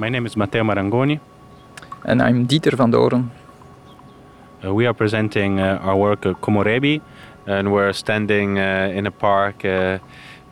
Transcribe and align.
My 0.00 0.08
name 0.08 0.26
is 0.26 0.36
Matteo 0.36 0.62
Marangoni. 0.62 1.18
And 2.04 2.22
I'm 2.22 2.46
Dieter 2.46 2.76
Vandoren. 2.76 3.30
Uh, 4.64 4.72
we 4.72 4.86
are 4.86 4.94
presenting 4.94 5.58
uh, 5.58 5.80
our 5.82 5.96
work 5.96 6.24
uh, 6.24 6.34
Komorebi, 6.34 7.00
and 7.46 7.72
we're 7.72 7.92
standing 7.92 8.60
uh, 8.60 8.92
in 8.94 9.08
a 9.08 9.10
park 9.10 9.64
uh, 9.64 9.98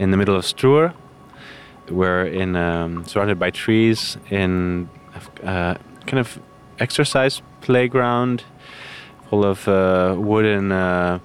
in 0.01 0.11
the 0.11 0.17
middle 0.17 0.35
of 0.35 0.45
Struer. 0.45 0.95
We're 1.89 2.25
in 2.25 2.57
um, 2.57 3.05
surrounded 3.05 3.39
by 3.39 3.51
trees 3.51 4.19
in 4.31 4.89
a 5.15 5.49
uh, 5.49 5.75
kind 6.07 6.19
of 6.19 6.41
exercise 6.81 7.41
playground 7.61 8.43
full 9.31 9.45
of 9.45 9.69
uh, 9.69 10.17
wooden 10.19 10.73
uh, 10.73 11.21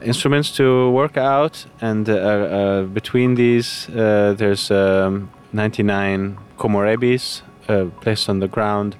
instruments 0.00 0.52
to 0.58 0.90
work 0.90 1.16
out, 1.16 1.66
and 1.80 2.08
uh, 2.08 2.12
uh, 2.12 2.82
between 2.84 3.34
these 3.34 3.88
uh, 3.88 4.32
there's 4.38 4.70
um, 4.70 5.28
99 5.52 6.38
komorebis 6.56 7.42
uh, 7.68 7.86
placed 8.00 8.28
on 8.28 8.40
the 8.40 8.48
ground, 8.48 8.96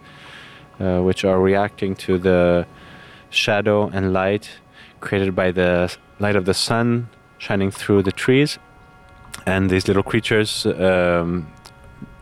uh, 0.80 1.00
which 1.00 1.24
are 1.24 1.40
reacting 1.40 1.94
to 1.96 2.18
the 2.18 2.66
shadow 3.30 3.88
and 3.92 4.12
light 4.12 4.50
created 5.00 5.34
by 5.34 5.52
the 5.52 5.94
light 6.18 6.36
of 6.36 6.44
the 6.46 6.54
sun 6.54 7.08
shining 7.38 7.70
through 7.70 8.02
the 8.02 8.12
trees, 8.12 8.58
and 9.46 9.70
these 9.70 9.86
little 9.86 10.02
creatures. 10.02 10.66
Um, 10.66 11.46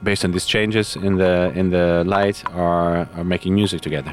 based 0.02 0.24
on 0.24 0.32
these 0.32 0.46
changes 0.46 0.96
in 0.96 1.16
the 1.16 1.52
in 1.54 1.70
the 1.70 2.02
light 2.04 2.42
are 2.50 3.08
are 3.14 3.24
making 3.24 3.54
music 3.54 3.80
together 3.80 4.12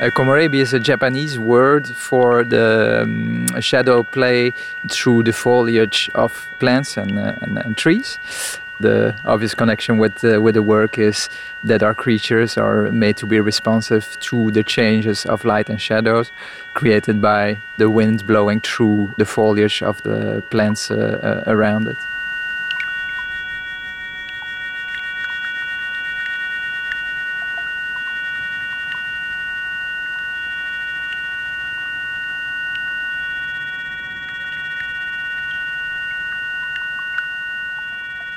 Uh, 0.00 0.10
komorebi 0.10 0.60
is 0.60 0.72
a 0.72 0.78
Japanese 0.78 1.40
word 1.40 1.88
for 1.88 2.44
the 2.44 3.00
um, 3.02 3.46
shadow 3.60 4.04
play 4.04 4.52
through 4.88 5.24
the 5.24 5.32
foliage 5.32 6.08
of 6.14 6.46
plants 6.60 6.96
and, 6.96 7.18
uh, 7.18 7.34
and, 7.40 7.58
and, 7.58 7.76
trees. 7.76 8.20
The 8.78 9.16
obvious 9.24 9.54
connection 9.54 9.98
with, 9.98 10.22
uh, 10.22 10.40
with 10.40 10.54
the 10.54 10.62
work 10.62 10.98
is 10.98 11.28
that 11.64 11.82
our 11.82 11.94
creatures 11.94 12.56
are 12.56 12.92
made 12.92 13.16
to 13.16 13.26
be 13.26 13.40
responsive 13.40 14.16
to 14.20 14.52
the 14.52 14.62
changes 14.62 15.26
of 15.26 15.44
light 15.44 15.68
and 15.68 15.80
shadows 15.80 16.30
created 16.74 17.20
by 17.20 17.58
the 17.76 17.90
wind 17.90 18.24
blowing 18.24 18.60
through 18.60 19.12
the 19.18 19.24
foliage 19.24 19.82
of 19.82 20.00
the 20.04 20.44
plants 20.50 20.92
uh, 20.92 21.42
uh, 21.44 21.52
around 21.52 21.88
it. 21.88 21.96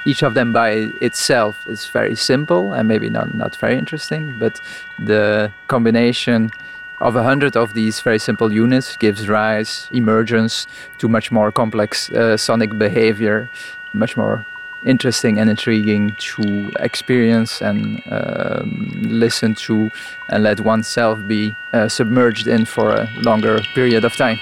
Each 0.06 0.24
of 0.24 0.34
them 0.34 0.52
by 0.52 0.92
itself 1.02 1.68
is 1.68 1.86
very 1.86 2.16
simple 2.16 2.74
and 2.74 2.88
maybe 2.88 3.10
not, 3.10 3.34
not 3.34 3.56
very 3.56 3.78
interesting, 3.78 4.38
but 4.40 4.60
the 4.98 5.52
combination 5.68 6.52
of 7.00 7.16
a 7.16 7.24
hundred 7.24 7.58
of 7.58 7.74
these 7.74 8.00
very 8.00 8.20
simple 8.20 8.52
units 8.54 8.96
gives 8.98 9.28
rise, 9.28 9.90
emergence 9.92 10.68
to 11.00 11.08
much 11.08 11.32
more 11.32 11.52
complex 11.52 12.12
uh, 12.12 12.38
sonic 12.38 12.78
behavior, 12.78 13.50
much 13.94 14.16
more 14.16 14.46
interesting 14.84 15.40
and 15.40 15.50
intriguing 15.50 16.16
to 16.18 16.72
experience 16.80 17.62
and 17.62 18.02
um, 18.12 18.92
listen 19.04 19.54
to 19.54 19.92
and 20.30 20.44
let 20.44 20.60
oneself 20.60 21.20
be 21.28 21.56
uh, 21.74 21.88
submerged 21.88 22.48
in 22.48 22.66
for 22.66 22.92
a 22.92 23.10
longer 23.18 23.60
period 23.74 24.04
of 24.06 24.16
time. 24.16 24.40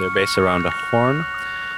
They're 0.00 0.08
based 0.08 0.38
around 0.38 0.64
a 0.64 0.70
horn. 0.70 1.26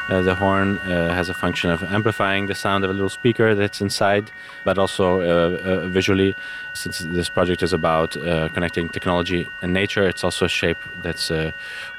Uh, 0.08 0.22
the 0.22 0.34
horn 0.34 0.78
uh, 0.78 1.12
has 1.12 1.28
a 1.28 1.34
function 1.34 1.70
of 1.70 1.82
amplifying 1.82 2.46
the 2.46 2.54
sound 2.54 2.84
of 2.84 2.90
a 2.90 2.92
little 2.92 3.08
speaker 3.08 3.56
that's 3.56 3.80
inside, 3.80 4.30
but 4.64 4.78
also 4.78 5.20
uh, 5.20 5.24
uh 5.24 5.88
visually, 5.88 6.32
since 6.72 7.00
this 7.00 7.28
project 7.28 7.64
is 7.64 7.72
about 7.72 8.16
uh, 8.16 8.48
connecting 8.50 8.88
technology 8.88 9.44
and 9.60 9.72
nature, 9.72 10.04
it's 10.08 10.22
also 10.22 10.44
a 10.44 10.48
shape 10.48 10.76
that's 11.02 11.32
uh, 11.32 11.50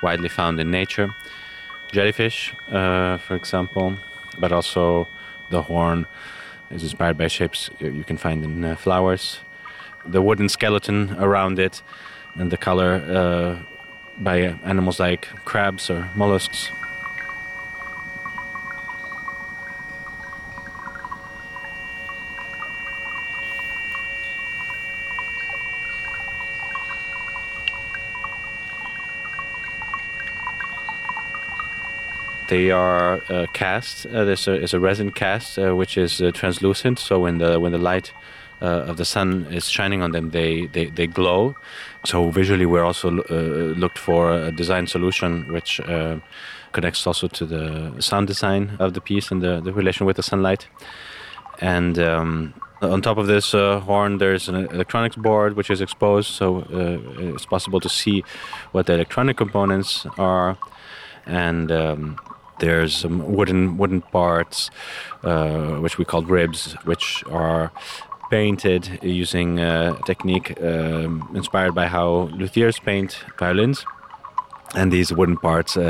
widely 0.02 0.30
found 0.30 0.62
in 0.62 0.72
nature. 0.72 1.14
Jellyfish, 1.92 2.54
for 2.70 3.36
example, 3.36 3.98
but 4.40 4.52
also 4.52 5.08
the 5.50 5.62
horn 5.62 6.08
is 6.72 6.84
inspired 6.84 7.18
by 7.18 7.28
shapes 7.28 7.70
you 7.80 8.06
can 8.06 8.18
find 8.18 8.46
in 8.46 8.76
flowers. 8.78 9.40
The 10.06 10.22
wooden 10.22 10.50
skeleton 10.50 11.16
around 11.20 11.60
it 11.60 11.84
and 12.36 12.50
the 12.50 12.58
color 12.58 13.64
by 14.18 14.56
animals 14.64 15.00
like 15.00 15.28
crabs 15.46 15.90
or 15.90 16.10
mollusks. 16.16 16.70
They 32.54 32.70
are 32.70 33.24
uh, 33.30 33.48
cast. 33.54 34.06
Uh, 34.06 34.26
there's, 34.26 34.48
a, 34.48 34.64
a 34.76 34.80
resin 34.80 35.12
cast 35.12 35.58
uh, 35.58 35.76
which 35.76 35.98
is 35.98 36.22
uh, 36.22 36.32
translucent. 36.32 37.00
So 37.00 37.22
when 37.22 37.40
the 37.40 37.60
when 37.60 37.72
the 37.72 37.80
light 37.80 38.14
uh, 38.64 38.90
of 38.90 38.98
the 38.98 39.06
sun 39.06 39.46
is 39.52 39.70
shining 39.70 40.02
on 40.02 40.12
them, 40.12 40.32
they, 40.32 40.68
they, 40.68 40.86
they 40.86 41.06
glow. 41.06 41.56
So 42.06 42.30
visually, 42.32 42.66
we're 42.66 42.86
also 42.86 43.10
uh, 43.10 43.34
looked 43.78 43.98
for 43.98 44.32
a 44.32 44.52
design 44.52 44.88
solution 44.88 45.52
which 45.52 45.80
uh, 45.82 46.18
connects 46.72 47.06
also 47.06 47.28
to 47.28 47.46
the 47.46 48.02
sound 48.02 48.28
design 48.28 48.78
of 48.80 48.94
the 48.94 49.02
piece 49.02 49.32
and 49.32 49.42
the, 49.42 49.62
the 49.62 49.74
relation 49.74 50.06
with 50.06 50.16
the 50.16 50.24
sunlight. 50.24 50.68
And 51.60 52.00
um, 52.00 52.54
on 52.82 53.02
top 53.02 53.18
of 53.18 53.28
this 53.28 53.54
uh, 53.54 53.80
horn, 53.82 54.18
there's 54.18 54.50
an 54.50 54.56
electronics 54.56 55.16
board 55.16 55.56
which 55.56 55.70
is 55.70 55.82
exposed, 55.82 56.32
so 56.32 56.62
uh, 56.62 57.34
it's 57.36 57.46
possible 57.46 57.80
to 57.80 57.90
see 57.90 58.24
what 58.72 58.86
the 58.88 58.94
electronic 58.94 59.38
components 59.38 60.06
are. 60.18 60.58
And 61.26 61.72
um, 61.72 62.20
there's 62.60 62.96
some 62.96 63.36
wooden 63.36 63.78
wooden 63.78 64.02
parts, 64.02 64.70
uh, 65.24 65.76
which 65.78 65.98
we 65.98 66.06
call 66.06 66.24
ribs, 66.24 66.74
which 66.86 67.24
are 67.30 67.72
painted 68.34 69.00
using 69.04 69.60
a 69.60 69.96
technique 70.08 70.60
um, 70.60 71.30
inspired 71.36 71.76
by 71.76 71.86
how 71.86 72.30
luthiers 72.40 72.80
paint 72.80 73.24
violins. 73.38 73.86
And 74.74 74.92
these 74.92 75.14
wooden 75.14 75.38
parts 75.38 75.78
uh, 75.78 75.84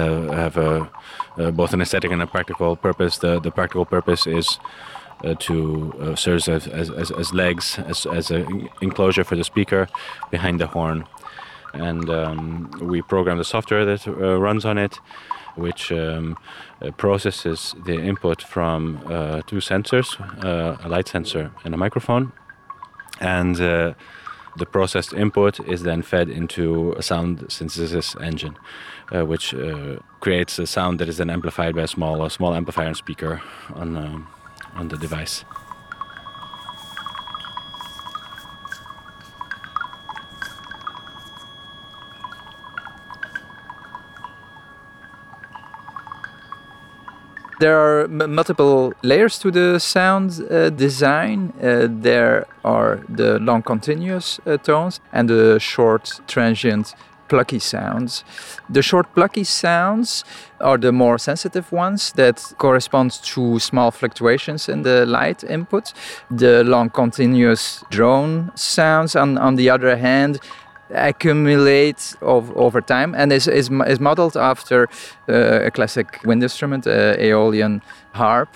have 0.43 0.57
a, 0.57 0.91
uh, 1.37 1.51
both 1.51 1.71
an 1.73 1.81
aesthetic 1.81 2.11
and 2.11 2.21
a 2.21 2.27
practical 2.27 2.75
purpose. 2.75 3.19
The, 3.19 3.39
the 3.39 3.49
practical 3.49 3.85
purpose 3.85 4.27
is 4.27 4.59
uh, 5.23 5.35
to 5.47 5.93
uh, 6.01 6.15
serve 6.15 6.49
as, 6.49 6.67
as, 6.67 7.11
as, 7.11 7.33
legs, 7.33 7.79
as, 7.79 8.05
as 8.05 8.29
an 8.29 8.67
enclosure 8.81 9.23
for 9.23 9.37
the 9.37 9.45
speaker 9.45 9.87
behind 10.29 10.59
the 10.59 10.67
horn. 10.67 11.05
And 11.73 12.09
um, 12.09 12.71
we 12.81 13.01
program 13.01 13.37
the 13.37 13.45
software 13.45 13.85
that 13.85 14.05
uh, 14.05 14.37
runs 14.47 14.65
on 14.65 14.77
it, 14.77 14.99
which 15.55 15.91
um, 15.91 16.37
uh, 16.81 16.91
processes 16.91 17.75
the 17.85 17.95
input 17.95 18.41
from 18.41 19.01
uh, 19.05 19.41
two 19.47 19.57
sensors, 19.57 20.19
uh, 20.43 20.77
a 20.83 20.89
light 20.89 21.07
sensor 21.07 21.51
and 21.63 21.73
a 21.73 21.77
microphone. 21.77 22.31
And 23.19 23.59
the 24.57 24.65
processed 24.65 25.13
input 25.13 25.59
is 25.67 25.83
then 25.83 26.01
fed 26.01 26.29
into 26.29 26.93
a 26.93 27.01
sound 27.01 27.45
synthesis 27.49 28.15
engine, 28.21 28.55
uh, 29.11 29.25
which 29.25 29.53
uh, 29.53 29.97
creates 30.19 30.59
a 30.59 30.67
sound 30.67 30.99
that 30.99 31.09
is 31.09 31.17
then 31.17 31.29
amplified 31.29 31.75
by 31.75 31.81
a 31.81 31.87
small, 31.87 32.23
a 32.23 32.29
small 32.29 32.53
amplifier 32.53 32.87
and 32.87 32.97
speaker 32.97 33.41
on, 33.73 33.95
uh, 33.95 34.19
on 34.75 34.89
the 34.89 34.97
device. 34.97 35.43
There 47.63 47.79
are 47.79 48.07
multiple 48.09 48.93
layers 49.03 49.39
to 49.39 49.49
the 49.49 49.79
sound 49.79 50.41
uh, 50.51 50.69
design. 50.69 51.53
Uh, 51.61 51.87
there 51.89 52.45
are 52.65 52.99
the 53.07 53.39
long 53.39 53.61
continuous 53.61 54.37
uh, 54.45 54.57
tones 54.57 54.99
and 55.13 55.29
the 55.29 55.59
short 55.59 56.19
transient 56.27 56.93
plucky 57.29 57.59
sounds. 57.59 58.25
The 58.69 58.81
short 58.81 59.13
plucky 59.15 59.45
sounds 59.45 60.25
are 60.59 60.77
the 60.77 60.91
more 60.91 61.17
sensitive 61.17 61.71
ones 61.71 62.11
that 62.13 62.53
correspond 62.57 63.11
to 63.33 63.59
small 63.59 63.91
fluctuations 63.91 64.67
in 64.67 64.83
the 64.83 65.05
light 65.05 65.43
input. 65.43 65.93
The 66.29 66.63
long 66.65 66.89
continuous 66.89 67.83
drone 67.89 68.51
sounds, 68.55 69.15
on, 69.15 69.37
on 69.37 69.55
the 69.55 69.69
other 69.69 69.95
hand, 69.95 70.39
accumulate 70.93 72.15
of, 72.21 72.55
over 72.55 72.81
time 72.81 73.15
and 73.15 73.31
is, 73.31 73.47
is, 73.47 73.69
is 73.87 73.99
modeled 73.99 74.37
after 74.37 74.89
uh, 75.29 75.65
a 75.65 75.71
classic 75.71 76.19
wind 76.23 76.43
instrument, 76.43 76.87
uh, 76.87 77.15
Aeolian 77.19 77.81
harp 78.13 78.55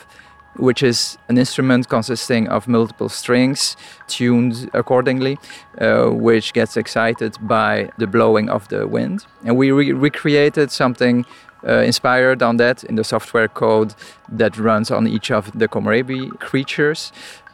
which 0.58 0.84
is 0.84 1.18
an 1.30 1.38
instrument 1.38 1.88
consisting 1.88 2.48
of 2.48 2.68
multiple 2.68 3.10
strings 3.10 3.78
tuned 4.08 4.70
accordingly, 4.74 5.38
uh, 5.80 6.08
which 6.08 6.54
gets 6.54 6.78
excited 6.78 7.38
by 7.42 7.90
the 7.98 8.08
blowing 8.08 8.50
of 8.50 8.68
the 8.70 8.88
wind. 8.88 9.26
And 9.46 9.56
we 9.56 9.72
re- 9.72 9.94
recreated 9.94 10.72
something 10.72 11.26
uh, 11.68 11.82
inspired 11.82 12.42
on 12.44 12.58
that 12.58 12.84
in 12.84 12.96
the 12.96 13.04
software 13.04 13.48
code 13.48 13.94
that 14.30 14.58
runs 14.58 14.92
on 14.92 15.08
each 15.08 15.32
of 15.32 15.58
the 15.58 15.68
Komorebi 15.68 16.40
creatures. 16.40 17.12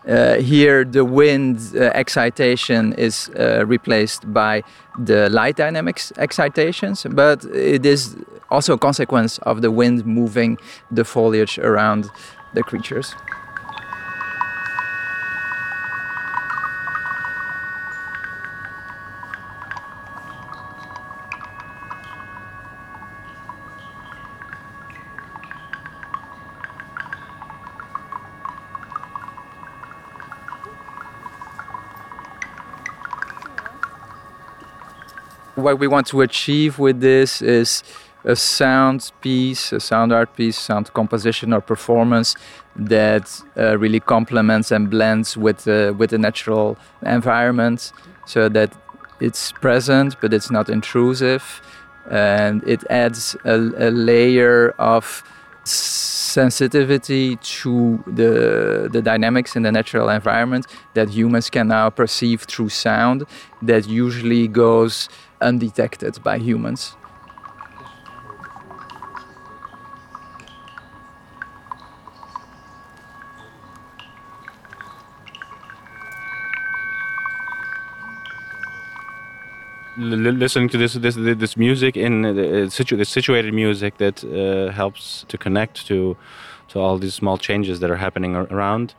Uh, 0.08 0.36
here, 0.36 0.84
the 0.84 1.06
wind 1.06 1.60
uh, 1.76 1.92
excitation 1.94 2.94
is 2.94 3.30
uh, 3.40 3.66
replaced 3.66 4.32
by 4.34 4.62
the 5.00 5.30
light 5.30 5.56
dynamics 5.56 6.12
excitations, 6.18 7.06
but 7.10 7.46
it 7.46 7.86
is 7.86 8.18
also 8.52 8.74
a 8.74 8.78
consequence 8.78 9.38
of 9.40 9.62
the 9.62 9.72
wind 9.72 10.06
moving 10.06 10.58
the 10.92 11.06
foliage 11.06 11.58
around 11.58 12.10
the 12.54 12.62
creatures. 12.64 13.16
What 35.64 35.80
we 35.80 35.88
want 35.88 36.08
to 36.08 36.20
achieve 36.20 36.78
with 36.78 37.00
this 37.00 37.42
is 37.42 37.84
a 38.26 38.36
sound 38.36 39.14
piece, 39.22 39.72
a 39.72 39.80
sound 39.80 40.12
art 40.12 40.36
piece, 40.36 40.58
sound 40.58 40.92
composition 40.94 41.54
or 41.54 41.62
performance 41.62 42.36
that 42.76 43.42
uh, 43.56 43.78
really 43.78 44.02
complements 44.02 44.72
and 44.72 44.90
blends 44.90 45.38
with 45.38 45.66
uh, 45.66 45.94
with 45.98 46.10
the 46.10 46.18
natural 46.18 46.78
environment, 47.06 47.94
so 48.26 48.50
that 48.50 48.76
it's 49.22 49.54
present 49.54 50.18
but 50.20 50.34
it's 50.34 50.52
not 50.52 50.68
intrusive, 50.68 51.62
and 52.12 52.62
it 52.68 52.84
adds 52.90 53.38
a, 53.46 53.56
a 53.88 53.90
layer 53.90 54.72
of 54.78 55.24
sensitivity 55.64 57.38
to 57.38 58.04
the 58.06 58.90
the 58.92 59.02
dynamics 59.02 59.56
in 59.56 59.64
the 59.64 59.72
natural 59.72 60.10
environment 60.10 60.68
that 60.94 61.08
humans 61.08 61.50
can 61.50 61.70
now 61.70 61.90
perceive 61.90 62.42
through 62.52 62.68
sound 62.68 63.24
that 63.62 63.88
usually 63.88 64.50
goes 64.50 65.08
undetected 65.44 66.22
by 66.24 66.38
humans. 66.38 66.96
listening 79.96 80.70
to 80.70 80.78
this 80.78 80.94
this 80.94 81.16
this 81.16 81.58
music 81.58 81.96
in 81.96 82.22
the, 82.22 82.68
situ 82.70 82.98
the 82.98 83.06
situated 83.06 83.54
music 83.54 83.98
that 83.98 84.24
uh, 84.24 84.72
helps 84.72 85.26
to 85.28 85.38
connect 85.38 85.86
to 85.88 86.18
to 86.68 86.80
all 86.80 86.98
these 86.98 87.14
small 87.14 87.38
changes 87.38 87.80
that 87.80 87.90
are 87.92 87.98
happening 87.98 88.36
around 88.36 88.96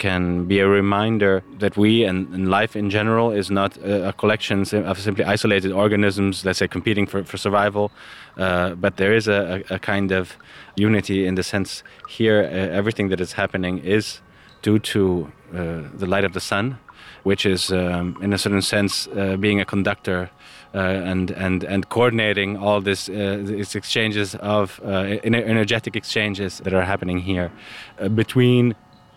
can 0.00 0.46
be 0.46 0.58
a 0.58 0.66
reminder 0.66 1.42
that 1.58 1.76
we 1.76 2.04
and, 2.08 2.34
and 2.34 2.50
life 2.50 2.74
in 2.74 2.90
general 2.90 3.30
is 3.30 3.50
not 3.50 3.76
a, 3.76 4.08
a, 4.08 4.12
collection 4.12 4.62
of 4.90 4.98
simply 4.98 5.24
isolated 5.24 5.70
organisms, 5.70 6.44
let's 6.44 6.58
say, 6.58 6.66
competing 6.66 7.06
for, 7.06 7.22
for 7.22 7.36
survival, 7.36 7.92
uh, 8.36 8.74
but 8.74 8.96
there 8.96 9.14
is 9.14 9.28
a, 9.28 9.62
a, 9.70 9.78
kind 9.78 10.10
of 10.10 10.36
unity 10.74 11.26
in 11.26 11.34
the 11.36 11.42
sense 11.42 11.84
here 12.08 12.40
uh, 12.42 12.78
everything 12.80 13.10
that 13.10 13.20
is 13.20 13.32
happening 13.34 13.78
is 13.78 14.20
due 14.62 14.78
to 14.78 15.30
uh, 15.54 15.82
the 15.94 16.06
light 16.06 16.24
of 16.24 16.32
the 16.32 16.40
sun 16.40 16.78
which 17.22 17.44
is, 17.44 17.70
um, 17.70 18.16
in 18.22 18.32
a 18.32 18.38
certain 18.38 18.62
sense, 18.62 19.06
uh, 19.08 19.36
being 19.36 19.60
a 19.60 19.64
conductor 19.64 20.30
uh, 20.74 20.78
and 20.78 21.30
and 21.32 21.64
and 21.64 21.88
coordinating 21.88 22.56
all 22.56 22.80
this 22.80 23.08
uh, 23.08 23.38
these 23.42 23.74
exchanges 23.74 24.36
of 24.36 24.80
uh, 24.84 25.18
energetic 25.24 25.96
exchanges 25.96 26.58
that 26.58 26.72
are 26.72 26.84
happening 26.84 27.18
here 27.18 27.50
uh, 27.98 28.08
between 28.08 28.74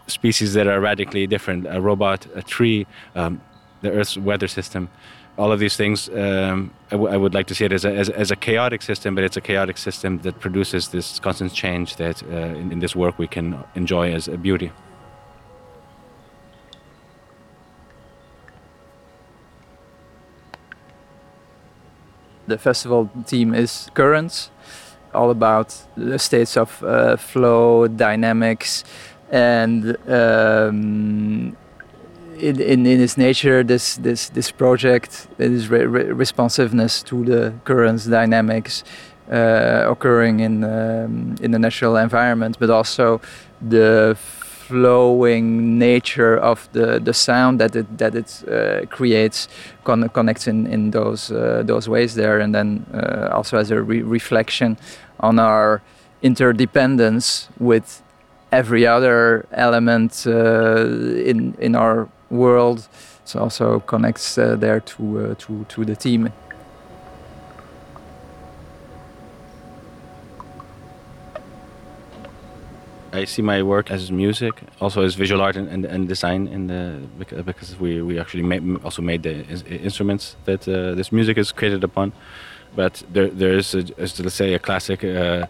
species 0.07 0.53
that 0.53 0.67
are 0.67 0.79
radically 0.79 1.27
different. 1.27 1.65
A 1.69 1.81
robot, 1.81 2.27
a 2.35 2.41
tree, 2.41 2.85
um, 3.15 3.41
the 3.81 3.91
Earth's 3.91 4.17
weather 4.17 4.47
system. 4.47 4.89
All 5.38 5.51
of 5.51 5.59
these 5.59 5.75
things, 5.75 6.09
um, 6.09 6.71
I, 6.91 6.95
would 6.95 7.33
like 7.33 7.47
to 7.47 7.55
see 7.55 7.65
it 7.65 7.71
as 7.71 7.85
a, 7.85 7.91
as, 7.91 8.09
as, 8.09 8.29
a 8.29 8.35
chaotic 8.35 8.83
system, 8.83 9.15
but 9.15 9.23
it's 9.23 9.35
a 9.35 9.41
chaotic 9.41 9.79
system 9.79 10.19
that 10.19 10.39
produces 10.39 10.89
this 10.89 11.19
constant 11.19 11.53
change 11.53 11.95
that 11.95 12.21
uh, 12.23 12.35
in, 12.35 12.71
in 12.71 12.79
this 12.79 12.95
work 12.95 13.17
we 13.17 13.27
can 13.27 13.63
enjoy 13.73 14.13
as 14.13 14.27
a 14.27 14.38
beauty. 14.38 14.71
The 22.45 22.59
festival 22.59 23.09
theme 23.25 23.55
is 23.55 23.89
currents, 23.95 24.51
all 25.15 25.31
about 25.31 25.75
the 25.95 26.19
states 26.19 26.57
of 26.57 26.83
uh, 26.83 27.17
flow, 27.17 27.88
dynamics, 27.88 28.83
and 29.33 29.97
um, 30.07 31.57
in, 32.38 32.62
in, 32.62 32.85
in, 32.85 33.01
its 33.01 33.18
nature, 33.18 33.63
this 33.63 33.95
this 33.95 34.30
this 34.30 34.51
project 34.51 35.27
is 35.39 35.69
re 35.69 35.85
re 35.85 36.03
responsiveness 36.12 37.01
to 37.03 37.25
the 37.25 37.53
currents 37.63 38.06
dynamics 38.06 38.83
uh, 39.31 39.85
occurring 39.89 40.39
in 40.39 40.63
um, 40.63 41.35
in 41.41 41.51
the 41.51 41.59
natural 41.59 41.97
environment, 41.97 42.57
but 42.59 42.69
also 42.69 43.21
the 43.59 44.15
flowing 44.19 45.79
nature 45.79 46.38
of 46.38 46.69
the, 46.74 47.00
the 47.00 47.13
sound 47.13 47.60
that 47.60 47.75
it 47.75 47.98
that 47.98 48.13
it 48.15 48.43
uh, 48.48 48.86
creates 48.86 49.48
con 49.84 50.10
connects 50.10 50.48
in 50.48 50.67
in 50.67 50.91
those 50.91 51.31
uh, 51.31 51.63
those 51.65 51.89
ways 51.89 52.13
there, 52.13 52.39
and 52.39 52.53
then 52.53 52.86
uh, 52.93 53.29
also 53.34 53.58
as 53.58 53.72
a 53.72 53.81
re 53.81 54.03
reflection 54.03 54.77
on 55.19 55.39
our 55.39 55.81
interdependence 56.22 57.50
with 57.60 58.03
every 58.53 58.86
other 58.88 59.45
element 59.51 60.25
uh, 60.27 60.86
in 61.31 61.55
in 61.60 61.75
our 61.75 62.07
world. 62.29 62.88
So 63.25 63.39
also 63.39 63.79
connects 63.79 64.38
uh, 64.38 64.55
there 64.60 64.79
to 64.79 65.03
uh, 65.03 65.36
to 65.36 65.65
to 65.69 65.86
the 65.86 65.95
team. 65.95 66.29
I 73.13 73.25
see 73.25 73.43
my 73.43 73.62
work 73.62 73.91
as 73.91 74.12
music, 74.12 74.53
also 74.79 75.03
as 75.03 75.13
visual 75.13 75.41
art 75.41 75.55
and, 75.55 75.67
and, 75.69 75.86
and 75.86 76.07
design. 76.07 76.48
In 76.48 76.67
the 76.67 77.00
because 77.45 77.79
we, 77.79 78.01
we 78.01 78.19
actually 78.19 78.41
made, 78.43 78.63
also 78.83 79.01
made 79.03 79.22
the 79.22 79.45
instruments 79.83 80.36
that 80.45 80.67
uh, 80.67 80.95
this 80.95 81.12
music 81.12 81.38
is 81.38 81.51
created 81.51 81.83
upon. 81.83 82.12
But 82.75 83.03
there 83.12 83.27
there 83.27 83.53
is, 83.53 83.75
a, 83.75 83.84
let's 83.98 84.34
say 84.34 84.53
a 84.53 84.60
classic 84.60 85.03
uh, 85.03 85.48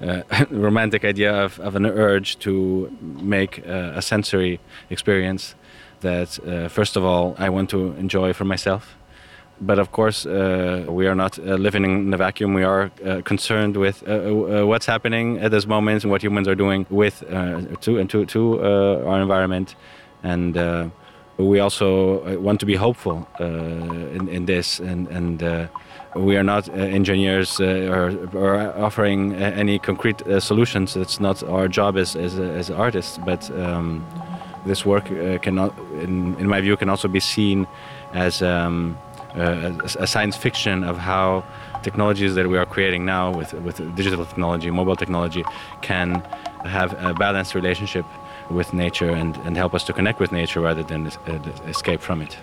uh, 0.00 0.22
romantic 0.50 1.04
idea 1.04 1.32
of, 1.44 1.58
of 1.60 1.74
an 1.76 1.86
urge 1.86 2.38
to 2.40 2.90
make 3.00 3.58
a 3.58 4.02
sensory 4.02 4.60
experience 4.90 5.54
that 6.00 6.38
uh, 6.38 6.68
first 6.68 6.96
of 6.96 7.04
all 7.04 7.34
I 7.38 7.48
want 7.48 7.70
to 7.70 7.92
enjoy 7.98 8.32
for 8.32 8.44
myself 8.44 8.96
but 9.60 9.78
of 9.78 9.92
course, 9.92 10.26
uh, 10.26 10.84
we 10.88 11.06
are 11.06 11.14
not 11.14 11.38
uh, 11.38 11.54
living 11.54 11.84
in 11.84 12.12
a 12.12 12.16
vacuum. 12.16 12.52
We 12.54 12.62
are 12.62 12.90
uh, 13.04 13.22
concerned 13.22 13.76
with 13.76 14.06
uh, 14.06 14.12
uh, 14.12 14.66
what's 14.66 14.86
happening 14.86 15.38
at 15.38 15.50
this 15.50 15.66
moment 15.66 16.04
and 16.04 16.10
what 16.10 16.22
humans 16.22 16.46
are 16.48 16.54
doing 16.54 16.86
with 16.90 17.22
uh, 17.30 17.62
to 17.80 17.98
and 17.98 18.10
to, 18.10 18.26
to 18.26 18.62
our 19.06 19.20
environment, 19.20 19.74
and 20.22 20.54
we 21.38 21.60
also 21.60 22.24
uh, 22.24 22.40
want 22.40 22.60
to 22.60 22.66
be 22.66 22.74
hopeful 22.76 23.26
uh, 23.40 23.44
in, 23.44 24.28
in 24.28 24.46
this. 24.46 24.80
And, 24.80 25.08
and 25.08 25.42
uh, 25.42 25.68
we 26.14 26.36
are 26.36 26.42
not 26.42 26.68
engineers 26.70 27.60
or, 27.60 28.16
or, 28.32 28.56
offering 28.78 29.34
any 29.34 29.78
concrete 29.78 30.22
solutions. 30.38 30.96
It's 30.96 31.20
not 31.20 31.42
our 31.42 31.68
job 31.68 31.98
as 31.98 32.16
as, 32.16 32.38
as 32.38 32.70
artists, 32.70 33.18
but. 33.18 33.50
Um, 33.50 34.04
this 34.66 34.84
work 34.84 35.04
cannot, 35.42 35.78
in, 36.02 36.34
in 36.40 36.48
my 36.48 36.60
view, 36.60 36.76
can 36.76 36.88
also 36.88 37.06
be 37.06 37.20
seen 37.20 37.68
as 38.12 38.42
um, 38.42 38.98
uh, 39.36 39.72
a 39.98 40.06
science 40.06 40.36
fiction 40.36 40.82
of 40.82 40.96
how 40.98 41.44
technologies 41.82 42.34
that 42.34 42.48
we 42.48 42.56
are 42.58 42.66
creating 42.66 43.04
now 43.04 43.30
with, 43.30 43.52
with 43.52 43.76
digital 43.94 44.24
technology, 44.24 44.70
mobile 44.70 44.96
technology, 44.96 45.44
can 45.82 46.20
have 46.64 46.92
a 47.04 47.14
balanced 47.14 47.54
relationship 47.54 48.04
with 48.50 48.72
nature 48.72 49.10
and, 49.10 49.36
and 49.38 49.56
help 49.56 49.74
us 49.74 49.84
to 49.84 49.92
connect 49.92 50.20
with 50.20 50.32
nature 50.32 50.60
rather 50.60 50.82
than 50.82 51.06
uh, 51.06 51.32
escape 51.66 52.00
from 52.00 52.22
it. 52.22 52.36